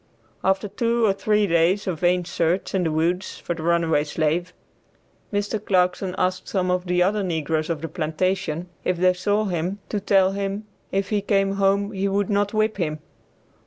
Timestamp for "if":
8.83-8.97, 10.91-11.09